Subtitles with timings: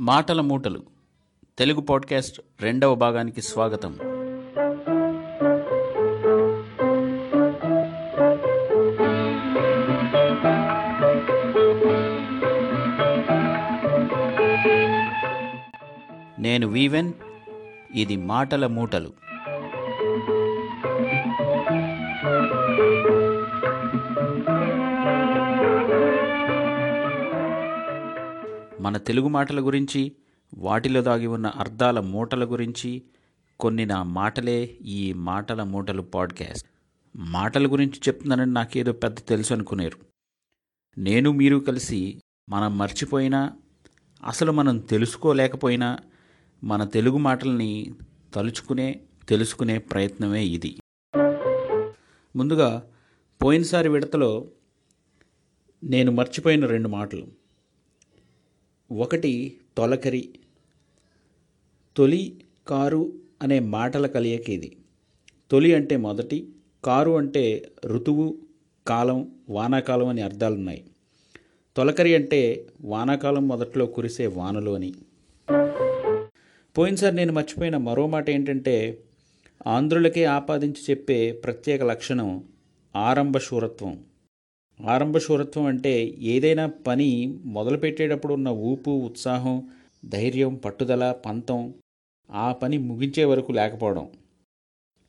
[0.00, 0.82] మాటల మూటలు.
[1.58, 3.98] తెలుగు పాడ్కాస్ట్ రెండవ భాగానికి స్వాగతం.
[16.38, 17.12] నేను వీవెన్
[17.94, 19.29] ఇది మాటల మూటలు.
[28.90, 30.12] మన తెలుగు మాటల గురించి
[30.54, 33.02] వాటిలో దాగి ఉన్న అర్థాల మూటల గురించి
[33.60, 36.68] కొన్ని నా మాటలే ఈ మాటల మూటలు పాడ్కాస్ట్.
[37.16, 39.96] మాటల గురించి చెప్తున్నానని నాకేదో పెద్ద తెలుసు అనుకునేరు.
[40.98, 43.52] నేను మీరు కలిసి మనం మర్చిపోయినా
[44.26, 45.98] అసలు మనం తెలుసుకోలేకపోయినా
[46.64, 47.94] మన తెలుగు మాటల్ని
[48.34, 50.78] తలుచుకునే తెలుసుకునే ప్రయత్నమే ఇది.
[52.36, 52.90] ముందుగా
[53.44, 54.48] పోయినసారి విడతలో
[55.84, 57.39] నేను మర్చిపోయిన రెండు మాటలు.
[58.92, 60.28] ఒకటి తొలకరి
[61.96, 64.76] తొలి కారు అనే మాటల కలియక ఇది
[65.50, 66.48] తొలి అంటే మొదటి
[66.84, 68.38] కారు అంటే ఋతువు
[68.86, 70.84] కాలం వానాకాలం అని అర్థాలున్నాయి.
[71.76, 74.94] తొలకరి అంటే వానాకాలం మొదట్లో కురిసే వానలు అని.
[76.78, 78.98] పోయినసారి నేను మర్చిపోయిన మరో మాట ఏంటంటే
[79.66, 82.44] ఆంధ్రులకే ఆపాదించి చెప్పే ప్రత్యేక లక్షణం
[82.96, 83.98] ఆరంభ శూరత్వం.
[84.86, 89.68] ఆరంభ శూరత్వం అంటే ఏదైనా పని మొదలుపెట్టేటప్పుడు ఉన్న ఊపు ఉత్సాహం
[90.04, 91.74] ధైర్యం పట్టుదల పంతం
[92.30, 94.08] ఆ పని ముగించే వరకు లేకపోవడం.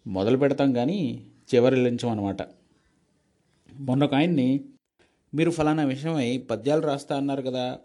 [0.08, 2.42] మొదలు పెడతాం కానీ చివరిల్లించం అనమాట
[3.76, 4.62] మొన్న ఒక ఆయన్ని
[5.36, 7.80] మీరు ఫలానా విషయమై పద్యాలు రాస్తా అన్నారు కదా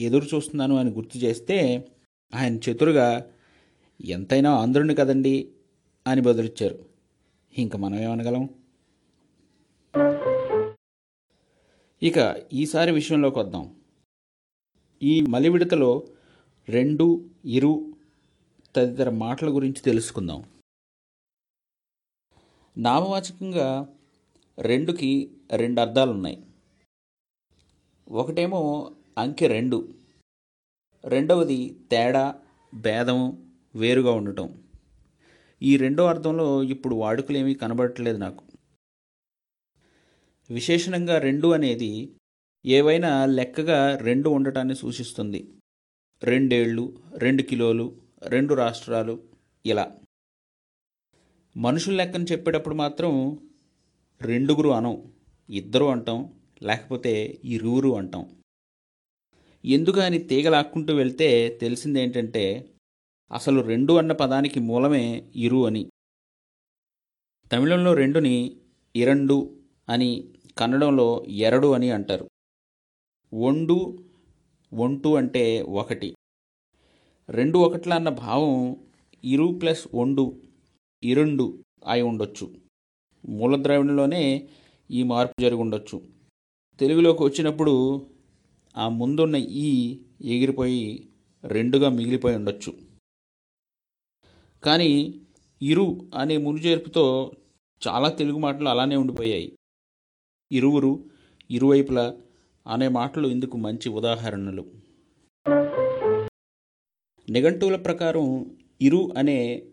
[0.00, 1.86] ఎదురు చూస్తున్నాను అని గుర్తు చేస్తే
[2.34, 3.26] ఆయన చతురుగా
[4.04, 5.48] ఎంతైనా ఆంధ్రుని కదండి
[6.06, 6.78] అని బదులిచ్చారు
[7.58, 8.48] ఇంక మనం ఏమనగలం
[12.02, 13.76] ఇక ఈసారి విషయంలోకి వద్దాం.
[15.02, 16.06] ఈ మలి విడతలో
[16.68, 17.92] రెండు ఇరు
[18.76, 20.44] తదితర మాటల గురించి తెలుసుకుందాం.
[22.78, 23.96] నామవాచకంగా
[24.58, 26.46] రెండుకి రెండు అర్థాలు ఉన్నాయి
[28.08, 29.88] ఒకటేమో అంకె రెండు.
[31.04, 32.34] రెండవది తేడా
[32.74, 34.62] భేదం వేరుగా ఉండటం.
[35.62, 38.45] ఈ రెండో అర్థంలో ఇప్పుడు వాడుకలేమీ కనబడట్లేదు నాకు.
[40.50, 42.16] విశేషణంగా రెండు అనేది
[42.66, 45.54] ఏవైనా లెక్కగా రెండు ఉండటాన్ని సూచిస్తుంది.
[46.22, 49.22] రెండేళ్ళు రెండు కిలోలు రెండు రాష్ట్రాలు
[49.66, 49.98] ఇలా.
[51.56, 53.38] మనుషుల లెక్కను చెప్పేటప్పుడు మాత్రం
[54.22, 55.14] రెండుగురు అనం
[55.50, 58.42] ఇద్దరు అంటాం లేకపోతే ఇరువురు అంటాం.
[59.64, 62.74] ఎందుకని తీగలాక్కుంటూ వెళ్తే తెలిసింది ఏంటంటే
[63.32, 65.90] అసలు రెండు అన్న పదానికి మూలమే ఇరు అని.
[67.52, 68.56] తమిళంలో రెండుని
[68.96, 72.28] ఇరండు అని కన్నడంలో ఎరడు అని అంటారు.
[73.34, 73.98] ఒండు
[74.74, 76.14] ఒంటు అంటే ఒకటి.
[77.28, 78.76] రెండు ఒకట్ల అన్న భావం
[79.24, 80.42] ఇరు ప్లస్ ఒండు
[81.02, 82.54] ఇరుండు అయి ఉండొచ్చు.
[83.28, 84.48] మూలద్రవ్యంలోనే
[84.90, 86.02] ఈ మార్పు జరిగి ఉండొచ్చు.
[86.80, 88.06] తెలుగులోకి వచ్చినప్పుడు
[88.76, 91.08] ఆ ముందున్న ఈ ఎగిరిపోయి
[91.44, 92.78] రెండుగా మిగిలిపోయి ఉండొచ్చు.
[94.64, 95.20] కానీ
[95.62, 97.32] ఇరు అనే మునుజేర్పుతో
[97.88, 99.55] చాలా తెలుగు మాటలు అలానే ఉండిపోయాయి.
[100.52, 101.04] ఇరువురు
[101.50, 102.16] ఇరువైపులా
[102.66, 104.64] అనే మాటలు ఇందుకు మంచి ఉదాహరణలు.
[107.30, 109.66] నిఘంటువుల ప్రకారం ఇరు అనే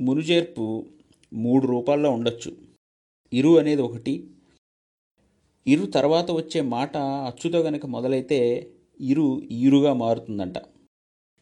[0.00, 0.86] మునుజేర్పు
[1.32, 2.56] మూడు రూపాల్లో ఉండొచ్చు.
[3.32, 4.30] ఇరు అనేది ఒకటి.
[5.66, 8.70] ఇరు తర్వాత వచ్చే మాట అచ్చుతో గనక మొదలైతే
[9.00, 10.54] ఇరు ఈరుగా మారుతుందంట.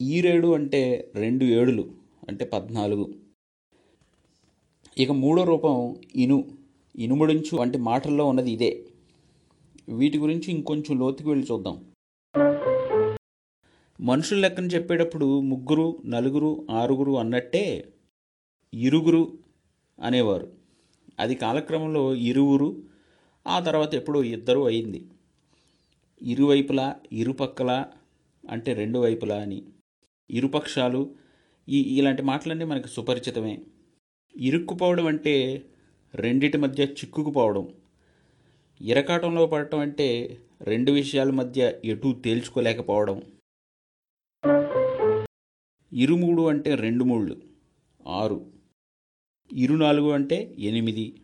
[0.01, 1.91] ఈరేడు అంటే రెండు ఏడులు
[2.29, 3.15] అంటే పద్నాలుగు.
[4.99, 6.58] ఇక మూడో రూపం ఇను.
[6.99, 8.85] ఇనుముడించు వంటి మాటల్లో ఉన్నది ఇదే.
[9.89, 11.85] వీటి గురించి ఇంకొంచెం లోతుకు వెళ్ళి చూద్దాం.
[14.01, 17.93] మనుషుల లెక్కను చెప్పేటప్పుడు ముగ్గురు నలుగురు ఆరుగురు అన్నట్టే
[18.75, 19.39] ఇరుగురు
[20.03, 20.53] అనేవారు.
[21.19, 22.83] అది కాలక్రమంలో ఇరువురు
[23.47, 25.07] ఆ తర్వాత ఎప్పుడో ఇద్దరు అయింది.
[26.23, 27.87] ఇరువైపులా ఇరుపక్కల
[28.51, 29.63] అంటే రెండు వైపులా అని.
[30.31, 31.15] ఇరుపక్షాలు
[31.69, 33.61] ఈ ఇలాంటి మాటలన్నీ మనకు సుపరిచితమే.
[34.37, 35.65] ఇరుక్కుపోవడం అంటే
[36.15, 37.75] రెండిటి మధ్య చిక్కుకుపోవడం.
[38.81, 43.23] ఇరకాటంలో పడటం అంటే రెండు విషయాల మధ్య ఎటూ తేల్చుకోలేకపోవడం.
[45.93, 47.41] ఇరుమూడు అంటే రెండు మూళ్ళు
[48.07, 48.53] ఆరు.
[49.53, 51.15] ఇరు నాలుగు అంటే ఎనిమిది.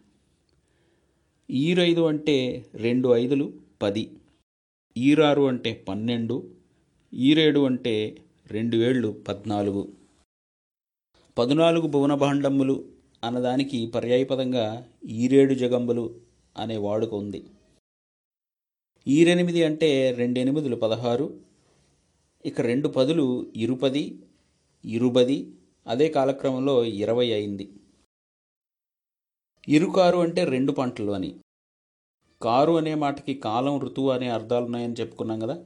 [1.50, 3.52] ఈరైదు అంటే రెండు ఐదులు
[3.82, 4.10] పది.
[4.96, 6.54] ఈరారు అంటే పన్నెండు.
[7.14, 8.16] ఈరేడు అంటే
[8.46, 9.92] రెండు ఏళ్ళు పద్నాలుగు.
[11.38, 12.93] పద్నాలుగు భువన భాండములు
[13.24, 16.20] అన్నదానికి పర్యాయపదంగా ఈరేడు జగంబులు
[16.56, 17.44] అనే వాడుక ఉంది.
[19.08, 21.40] ఈరెనిమిది అంటే రెండెనిమిదిలు పదహారు
[22.46, 24.22] ఇక రెండు పదులు ఇరుపది
[24.84, 25.54] ఇరుబది
[25.86, 27.72] అదే కాలక్రమంలో ఇరవై అయింది.
[29.68, 31.40] ఇరుకారు అంటే రెండు పంటలు అని.
[32.42, 35.64] కారు అనే మాటకి కాలం ఋతువు అనే అర్థాలు ఉన్నాయని చెప్పుకున్నాం కదా.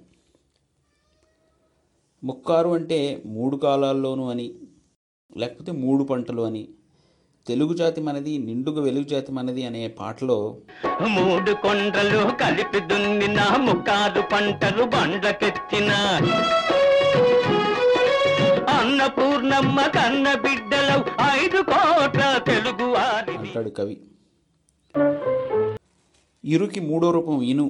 [2.25, 4.54] ముక్కారు అంటే మూడు కాలాల్లోనూ అని
[5.37, 6.69] లేకపోతే మూడు పంటలు అని.
[7.49, 10.37] తెలుగు జాతి మనది నిండుగా వెలుగు జాతి మనది అనే పాటలో
[11.09, 15.91] మూడు కొండలు కలిపి దున్నిన ముక్కారు పంటలు బండ్లకెత్తిన
[18.69, 20.97] అన్నపూర్ణమ్మ కన్న బిడ్డలు
[21.39, 23.97] ఐదు కోట్ల తెలుగు అంటాడు కవి.
[26.45, 27.67] ఇరుకి మూడో రూపం ఇను.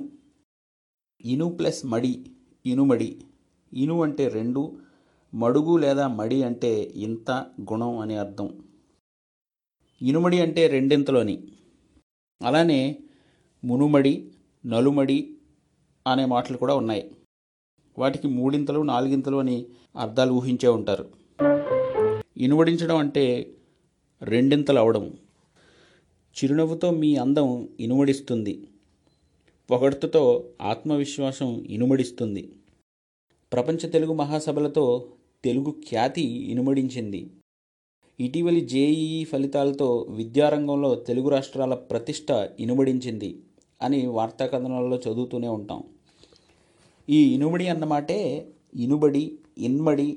[1.25, 2.13] ఇను ప్లస్ మడి
[2.67, 3.11] ఇనుమడి
[3.73, 4.63] ఇను అంటే రెండు
[5.35, 7.31] మడుగు లేదా మడి అంటే ఇంత
[7.73, 8.49] గుణం అని అర్థం.
[10.03, 11.43] ఇనుమడి అంటే రెండింతలోని.
[12.47, 12.99] అలానే
[13.65, 14.29] మునుమడి
[14.67, 15.37] నలుమడి
[16.07, 17.11] అనే మాటలు కూడా ఉన్నాయి.
[17.99, 19.67] వాటికి మూడింతలు నాలుగింతలు అని
[19.97, 21.11] అర్థాలు ఊహించే ఉంటారు.
[22.37, 23.55] ఇనుమడించడం అంటే
[24.23, 25.17] రెండింతలు అవడం.
[26.39, 28.69] చిరునవ్వుతో మీ అందం ఇనుమడిస్తుంది.
[29.71, 32.53] పొగడ్తతో ఆత్మవిశ్వాసం ఇనుమడిస్తుంది.
[33.53, 35.13] ప్రపంచ తెలుగు మహాసభలతో
[35.45, 37.31] తెలుగు ఖ్యాతి ఇనుమడించింది.
[38.21, 42.31] ఇటీవలి జేఈఈ ఫలితాలతో విద్యారంగంలో తెలుగు రాష్ట్రాల ప్రతిష్ట
[42.61, 43.43] ఇనుమడించింది
[43.83, 45.83] అని వార్తా కథనాల్లో చదువుతూనే ఉంటాం.
[47.09, 50.09] ఈ ఇనుమడి అన్నమాటే ఇనుబడి ఇన్మడి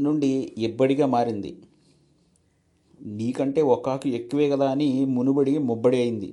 [0.00, 1.62] నుండి ఇబ్బడిగా మారింది.
[3.00, 6.30] నీకంటే ఒకాకు ఎక్కువే కదా అని మునుబడి ముబ్బడి అయింది.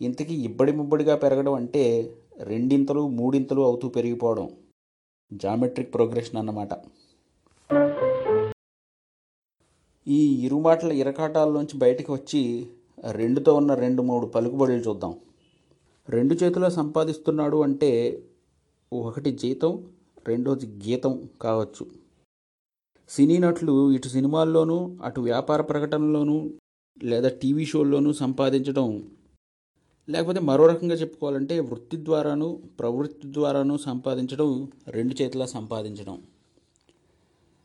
[0.00, 4.48] ఇంతకీ ఇబ్బడి ముబ్బడిగా పెరగడం అంటే రెండింతలు మూడింతలు అవుతూ పెరిగిపోవడం
[5.32, 6.74] జామెట్రిక్ ప్రోగ్రెషన్ అన్నమాట.
[10.08, 12.66] ఈ ఇరుమాటల ఇరకాటాల్లోంచి బయటకు వచ్చి
[13.10, 15.14] రెండుతో ఉన్న రెండు మూడు పలుకుబడులు చూద్దాం.
[16.08, 18.22] రెండు చేతుల్లో సంపాదిస్తున్నాడు అంటే
[18.92, 19.92] ఒకటి జీతం
[20.28, 21.86] రెండోది గీతం కావచ్చు.
[23.08, 26.50] సినీ నటులు ఇటు సినిమాల్లోనూ అటు వ్యాపార ప్రకటనలోనూ
[27.02, 29.10] లేదా టీవీ షోల్లోనూ సంపాదించడం
[30.08, 36.22] లేకపోతే మరో రకంగా చెప్పుకోవాలంటే వృత్తి ద్వారాను ప్రవృత్తి ద్వారాను సంపాదించడం రెండు చేతుల సంపాదించడం.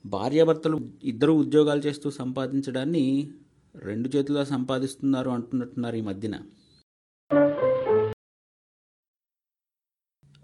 [0.05, 3.31] భార్యాభర్తలు ఇద్దరు ఉద్యోగాలు చేస్తూ సంపాదించడాన్ని
[3.75, 6.41] రెండు చేతులా సంపాదిస్తున్నారు అంటున్నట్టున్నారు ఈ మధ్యన.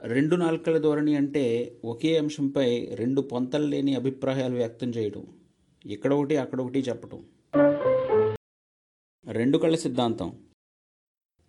[0.04, 5.28] రెండు నాలుకల ధోరణి అంటే ఒకే అంశంపై రెండు పొంతలు లేని అభిప్రాయాలు వ్యక్తం చేయడం.
[5.86, 7.26] ఇక్కడ ఒకటి అక్కడ ఒకటి చెప్పటం.
[9.32, 10.44] రెండు కళ్ళ సిద్ధాంతం.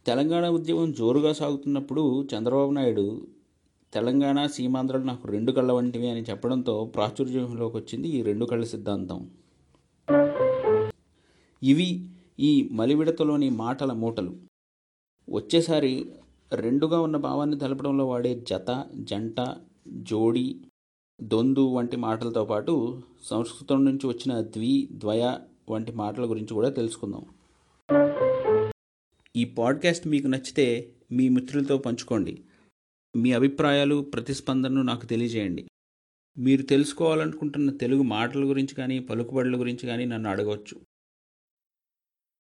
[0.07, 3.27] తెలంగాణ ఉద్యమం జోరుగా సాగుతున్నప్పుడు చంద్రబాబు నాయుడు
[3.93, 9.31] తెలంగాణ సీమాంధ్రలు నాకు రెండు కళ్ళ వంటివి అని చెప్పడంతో ప్రాచుర్యంలోకి వచ్చింది ఈ రెండు కళ్ళ సిద్ధాంతం.
[11.63, 12.09] ఇవి
[12.41, 14.37] ఈ మలివిడతలోని మాటల మూటలు.
[15.31, 16.13] వచ్చేసారి
[16.53, 19.57] రెండుగా ఉన్న భావాన్ని తెలపడంలో వాడే జత జంట
[19.89, 20.61] జోడి
[21.23, 25.39] దొందు వంటి మాటలతో పాటు సంస్కృతం నుంచి వచ్చిన ద్వి ద్వయ
[25.71, 27.25] వంటి మాటల గురించి కూడా తెలుసుకుందాం.
[29.37, 32.43] ఈ పాడ్కాస్ట్ మీకు నచ్చితే మీ మిత్రులతో పంచుకోండి.
[33.17, 35.69] మీ అభిప్రాయాలు ప్రతిస్పందనను నాకు తెలియజేయండి.
[36.39, 40.81] మీరు తెలుసుకోవాలనుకుంటున్న తెలుగు మాటల గురించి కానీ పలుకుబడుల గురించి కానీ నన్ను అడగవచ్చు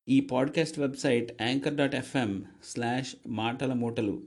[0.09, 4.23] ఈ podcast website anchor dot FM slash మాటల మూటలు.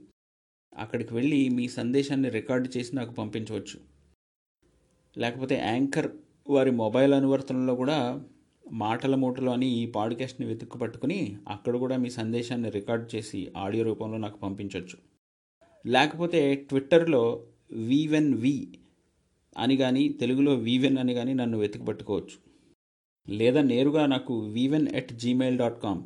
[0.78, 3.80] అక్కడికి వెళ్ళి మీ సందేశాన్ని రికార్డు చేసి నాకు పంపించవచ్చు.
[5.18, 6.12] లేకపోతే యాంకర్
[6.48, 8.24] వారి మొబైల్ అనువర్తనంలో కూడా
[8.72, 14.18] మాటల మూటలు అని ఈ పాడ్కాస్ట్ని వెతుక్కు పట్టుకుని అక్కడ కూడా మీ సందేశాన్ని రికార్డ్ చేసి ఆడియో రూపంలో
[14.18, 15.11] నాకు పంపించవచ్చు
[15.86, 18.78] లేకపోతే ట్విట్టర్లో వీవెన్ వి
[19.58, 22.52] అని కానీ తెలుగులో వీవెన్ అని కానీ నన్ను వెతికి పట్టుకోవచ్చు
[23.28, 26.02] లేదా నేరుగా నాకు Veeven at Gmail dot com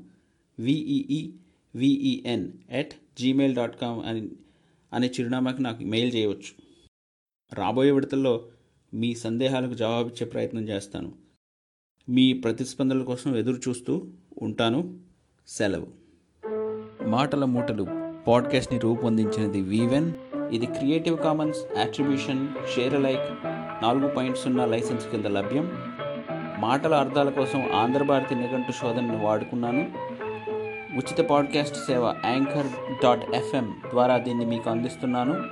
[0.58, 1.32] V E E
[1.74, 4.30] V E N at Gmail dot com అని
[4.92, 6.66] అనే చిరునామాకి నాకు మెయిల్ చేయవచ్చు.
[7.54, 8.50] రాబోయే విడతల్లో
[8.94, 11.12] మీ సందేహాలకు జవాబిచ్చే ప్రయత్నం చేస్తాను.
[12.08, 14.06] మీ ప్రతిస్పందనల కోసం ఎదురు చూస్తూ
[14.42, 15.00] ఉంటాను.
[15.46, 15.86] సెలవు.
[17.08, 18.05] మాటల మూటలు.
[18.26, 20.12] పాడ్కాస్ట్ని రూపొందించినది వీవెన్
[20.50, 23.44] ఇది Creative Commons attribution share like
[23.82, 25.72] నాలుగు పాయింట్ సున్నా లైసెన్స్ కింద లభ్యం.
[26.58, 29.92] మాటల అర్థాల కోసం ఆంధ్రభారతి నిఘంటు శోధనను వాడుకున్నాను.
[30.96, 32.66] ఉచిత పాడ్కాస్ట్ సేవ యాంకర్
[33.04, 35.42] డాట్ ఎఫ్ఎం ద్వారా దీన్ని మీకు అందిస్తున్నాను.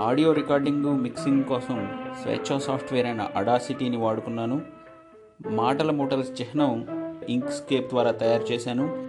[0.00, 1.88] ఆడియో రికార్డింగు మిక్సింగ్ కోసం
[2.22, 4.60] స్వేచ్ఛ సాఫ్ట్వేర్ అయిన అడాసిటీని వాడుకున్నాను.
[5.46, 6.86] మాటల మూటల చిహ్నం
[7.28, 9.05] ఇంక్స్కేప్ ద్వారా తయారు చేశాను.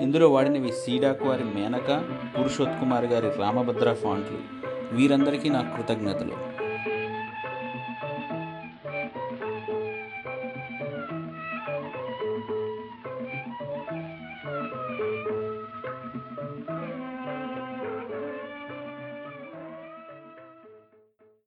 [0.00, 2.04] ఇందులో వాడినవి సీడాకు వారి మేనక
[2.38, 4.38] పురుషోత్ కుమార్ గారి రామభద్ర ఫాంట్లు.
[4.96, 6.55] వీరందరికీ నా కృతజ్ఞతలు.